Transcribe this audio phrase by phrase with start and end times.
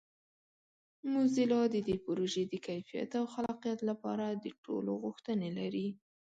[1.13, 5.87] موزیلا د دې پروژې د کیفیت او خلاقیت لپاره د ټولو غوښتنې لري.